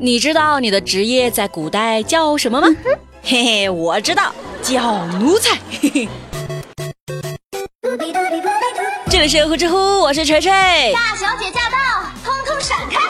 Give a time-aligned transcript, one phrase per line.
[0.00, 2.68] 你知道你的职业在古代叫什么吗？
[3.20, 4.32] 嘿嘿，我知道，
[4.62, 5.58] 叫奴才。
[5.80, 6.08] 嘿嘿。
[9.10, 10.52] 这里是呼之乎，我是锤锤。
[10.94, 11.76] 大小姐驾到，
[12.24, 13.00] 通通闪开！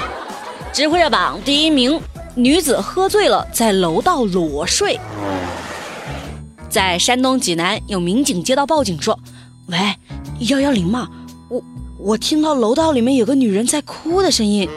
[0.73, 2.01] 知乎热榜第一名，
[2.35, 4.99] 女子喝醉了在楼道裸睡。
[6.71, 9.19] 在山东济南，有民警接到报警说
[9.69, 9.79] ：“喂，
[10.49, 11.07] 幺幺零吗？
[11.99, 14.69] 我我听到楼道里面有个女人在哭的声音。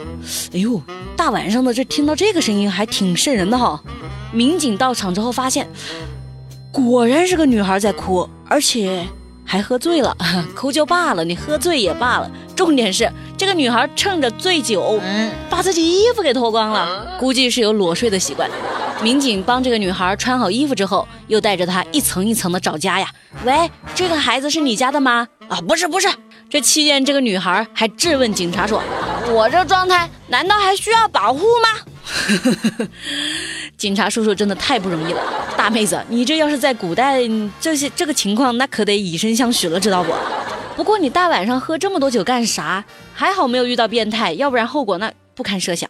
[0.52, 0.80] 哎呦，
[1.16, 3.82] 大晚上的这听到这个声音还挺瘆人的哈。”
[4.32, 5.68] 民警到场之后发现，
[6.70, 9.06] 果然是个女孩在哭，而且。
[9.44, 10.16] 还喝醉了，
[10.56, 12.30] 哭就罢了，你喝醉也罢了。
[12.54, 14.98] 重点是这个女孩趁着醉酒，
[15.50, 18.48] 把自己衣服给脱光了，估计是有裸睡的习惯。
[19.02, 23.12] 民警帮这个女孩穿好衣服之后，又带着她一层一层的找家呀。
[23.44, 25.26] 喂，这个孩子是你家的吗？
[25.48, 26.08] 啊，不是，不是。
[26.52, 28.82] 这期间，这个女孩还质问警察说
[29.32, 31.80] ：“我这状态难道还需要保护吗？”
[33.78, 35.22] 警察叔叔真的太不容易了，
[35.56, 37.22] 大妹子，你这要是在古代，
[37.58, 40.12] 这些这个情况，那可得以身相许了，知道不？
[40.76, 42.84] 不过你大晚上喝这么多酒干啥？
[43.14, 45.88] 还好没有遇到变态，要不然后果那不堪设想。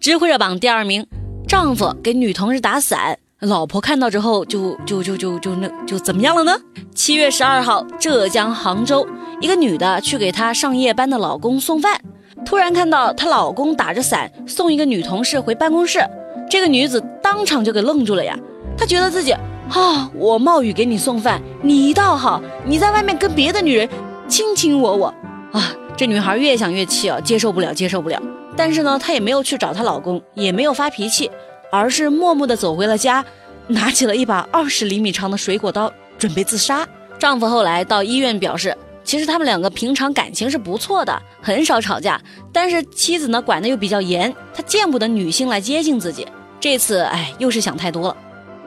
[0.00, 1.06] 知乎热榜第二名，
[1.46, 6.56] 丈夫给女同事打伞，老婆看到之后就就就就就那就怎么样了呢？
[6.94, 9.06] 七月十二号，浙江杭州，
[9.42, 12.00] 一个女的去给她上夜班的老公送饭。
[12.46, 16.00] 突然看到她老公打着伞送一个女同事回办公室，
[16.48, 18.34] 这个女子当场就给愣住了呀。
[18.78, 23.86] 她觉得自己啊，我冒雨给你送饭，你倒好，你在外面跟别的女人
[24.26, 25.14] 卿卿我我
[25.52, 25.74] 啊。
[25.94, 28.18] 这女孩越想越气啊，接受不了，接受不了。
[28.56, 31.30] 但是呢，她也没有去找她老公，也没有发脾气，
[31.70, 33.24] 而是默默地走回了家，
[33.68, 36.86] 拿起了一把二十厘米长的水果刀，准备自杀。
[37.18, 38.76] 丈夫后来到医院表示。
[39.04, 42.20] 其实他们两个平常感情是不错的，很少吵架。
[42.52, 46.26] 但是妻子呢管得又比较严，他见不得女性来接近自己。
[46.58, 48.16] 这次哎，又是想太多了。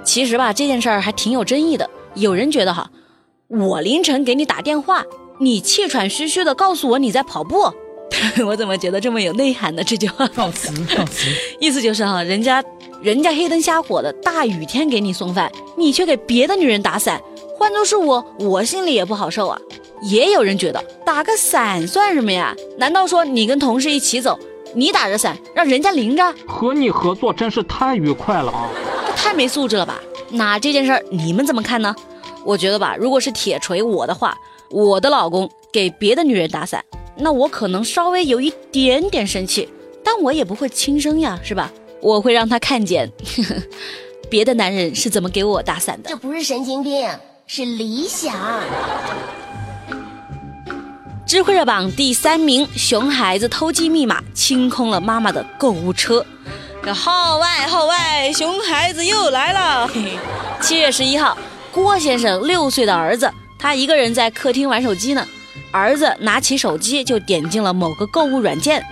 [0.02, 1.90] 其实吧，这件事儿还挺有争议的。
[2.14, 2.90] 有人觉得哈，
[3.50, 5.04] 我凌晨给你打电话，
[5.42, 7.74] 你气喘吁吁的告诉我你在跑步，
[8.48, 9.84] 我怎么觉得这么有内涵呢？
[9.84, 11.28] 这句话告辞告辞，
[11.60, 12.64] 意思就是哈，人家
[13.02, 17.22] 人家黑灯瞎火的大雨天给你送饭，你却给别的女人打伞，
[17.58, 19.58] 换做是我，我心里也不好受啊。
[20.02, 22.54] 也有人觉得打个伞算什么呀？
[22.78, 24.38] 难道说你跟同事一起走，
[24.74, 26.36] 你打着伞让人家淋着？
[26.46, 28.68] 和你合作真是太愉快了啊！
[29.08, 30.02] 这太没素质了吧？
[30.32, 31.96] 那这件事儿你们怎么看呢？
[32.44, 34.38] 我觉得吧，如果是铁锤我的话，
[34.70, 36.84] 我的老公给别的女人打伞，
[37.16, 39.70] 那我可能稍微有一点点生气，
[40.04, 41.72] 但我也不会轻生呀，是吧？
[42.02, 43.56] 我会让他看见呵呵，
[44.30, 46.10] 别的男人是怎么给我打伞的。
[46.10, 47.10] 这不是神经病，
[47.48, 48.34] 是理想。
[51.28, 56.26] 知乎热榜第三名，熊孩子偷机密码清空了妈妈的购物车。
[56.92, 59.88] 号外号外，熊孩子又来了。
[60.60, 61.38] 七月十一号，
[61.72, 65.24] 郭先生六岁的儿子，他一个人在客厅玩手机呢。
[65.72, 68.84] 儿子拿起手机就点进了某个购物软件，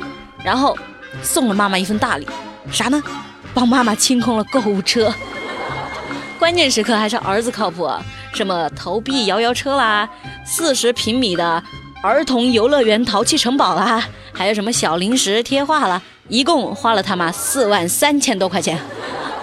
[0.44, 0.78] 然后
[1.24, 2.28] 送了妈妈一份大礼，
[2.72, 3.02] 啥呢？
[3.54, 5.14] 帮妈妈清空了购物车。
[6.38, 7.90] 关键时刻还是儿子靠谱，
[8.34, 10.08] 什么投币摇摇车啦，
[10.46, 11.64] 四十平米的。
[12.04, 18.80] 儿童游乐园淘气城堡啦，还有什么小零食贴画啦，一共花了他妈四万三千多块钱。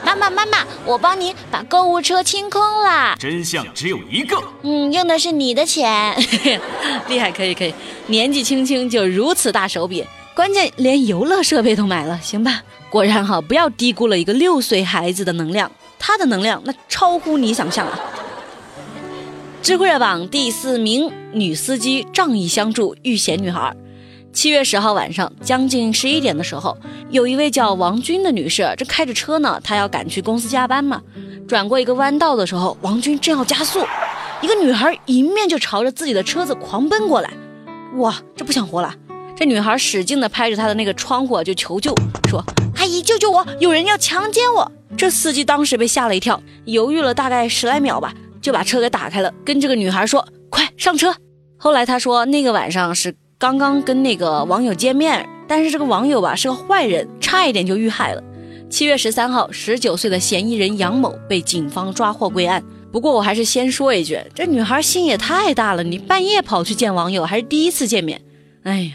[0.04, 3.16] 妈妈妈妈，我帮你把购物车清空啦！
[3.18, 4.40] 真相只有一个。
[4.62, 6.14] 嗯，用的是你的钱，
[7.08, 7.74] 厉害，可以可以。
[8.06, 12.62] 年纪轻轻就如此大手笔，关键连游乐设备都买了，行吧？
[12.90, 17.98] 果然哈，不要低估了一个六岁孩子的能量，他的能量那超乎你想象啊！
[19.62, 23.74] 知乎热榜第四名，女司机仗义相助遇险女孩。
[24.32, 26.76] 七月十号晚上将近十一点的时候，
[27.10, 31.00] 有一位叫王军的女士正开着车呢，她要赶去公司加班嘛。
[31.46, 33.86] 转过一个弯道的时候，王军正要加速，
[34.42, 37.30] 一个女孩迎面就朝着自己的车子狂奔过来。
[37.98, 38.92] 哇，这不想活了！
[39.36, 41.94] 这女孩使劲的拍着她的那个窗户就求救，
[42.28, 42.44] 说
[42.76, 43.44] ：“阿姨，救救我！
[43.58, 48.14] 有人要强奸我！”这司机当时被吓了一跳，犹豫了大概十来秒吧。
[48.40, 51.16] 就把车给打开了，跟这个女孩说：“快上车。”
[51.56, 58.22] 后来他说，那个晚上是刚刚跟那个网友见面，但是这个网友吧是个坏人，差一点就遇害了。
[58.68, 62.62] 七月十三号，十九岁的嫌疑人杨某被警方抓获归案。
[62.92, 68.20] 不过我还是先说一句，这女孩心也太大了，你半夜跑去见网友，还是第一次见面。
[68.64, 68.92] 哎呀，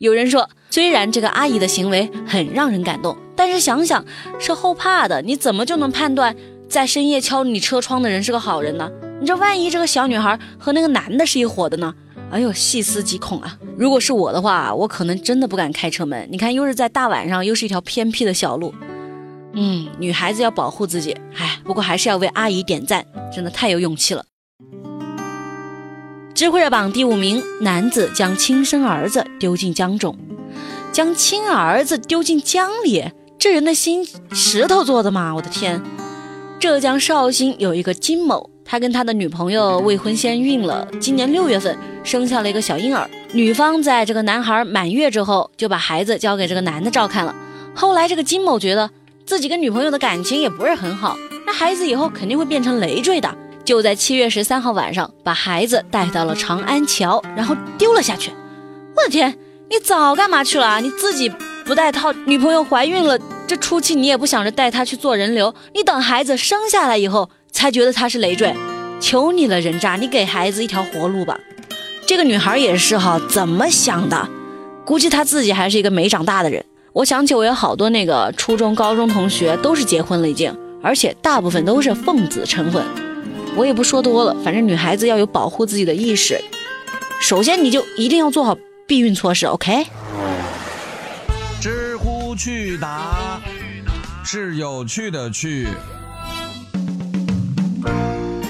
[0.00, 4.02] 有人说，虽然这个阿姨的行为很让人感动，但是想想
[4.38, 6.34] 是后怕的，你怎么就能判断？
[6.70, 8.90] 在深夜敲你车窗的人是个好人呢？
[9.20, 11.94] 你这万一这个小女孩和那个男的是一伙的呢？
[12.30, 13.58] 哎呦，细思极恐啊！
[13.76, 16.26] 如果是我的话，我可能真的不敢开车门。
[16.32, 18.74] 你看，又是在大晚上，又是一条偏僻的小路。
[19.52, 21.14] 嗯，女孩子要保护自己。
[21.36, 24.24] 哎，不过还是要为阿姨点赞，真的太有勇气了。
[26.40, 30.16] 智慧热榜第五名，男子将亲生儿子丢进江中，
[30.90, 33.04] 将亲儿子丢进江里，
[33.38, 35.34] 这人的心石头做的吗？
[35.34, 35.82] 我的天！
[36.58, 43.06] 浙江绍兴有一个金某，他跟他的女朋友未婚先孕了，今年六月份生下了一个小婴儿。
[43.34, 47.36] 女方在这个男孩满月之后，就把孩子交给这个男的照看了。
[47.74, 48.88] 后来这个金某觉得
[49.26, 53.36] 自己跟女朋友的感情也不是很好，那孩子以后肯定会变成累赘的，
[53.70, 58.32] 就在七月十三号晚上把孩子带到了长安桥，然后丢了下去。
[58.96, 59.38] 我的天，
[59.68, 60.80] 你早干嘛去了？
[60.80, 61.30] 你自己
[61.64, 63.16] 不带套，女朋友怀孕了。
[63.46, 68.52] 这初期你也不想着带她去做人流，你等孩子生下来以后才觉得他是累赘，
[68.98, 71.38] 求你了人渣，你给孩子一条活路吧。
[72.04, 74.28] 这个女孩也是哈，怎么想的？
[74.84, 76.64] 估计她自己还是一个没长大的人。
[76.92, 80.52] 我想起我有好多那个初中、高中同学都是结婚了已经，
[80.82, 82.84] 而且大部分都是奉子成婚。
[83.56, 86.42] 我也不说多了，反正女孩子要有保护自己的意识。
[87.20, 88.56] 首先你就一定要做好
[88.86, 89.86] 避孕措施，OK？
[91.60, 93.40] 知乎去答
[94.24, 95.68] 是有趣的去。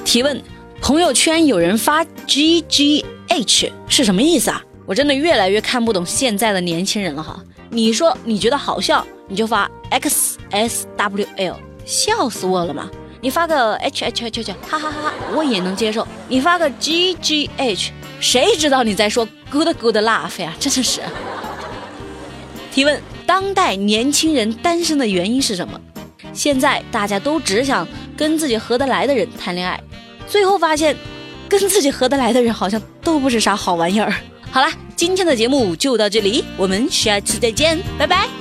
[0.04, 0.40] 提问：
[0.80, 4.62] 朋友圈有人发 G G H 是什么意思啊？
[4.86, 7.40] 我真的越来越看不懂现在的年轻人了哈。
[7.70, 12.90] 你说你觉得好笑，你就发 X S W L，笑死我了嘛！
[13.20, 16.06] 你发个 H H H H，哈哈哈哈，我也能接受。
[16.28, 20.54] 你发个 G G H，谁知道你在说 Good Good Laugh 呀？
[20.58, 21.00] 真的是。
[22.72, 25.78] 提问：当代年轻人单身的原因是什么？
[26.32, 27.86] 现在大家都只想
[28.16, 29.78] 跟自己合得来的人谈恋爱，
[30.26, 30.96] 最后发现，
[31.48, 34.14] 跟自己合得来的人好像都不是啥好玩意儿。
[34.50, 38.39] 好了，今天的节目就到这里，我们下次再见，拜拜。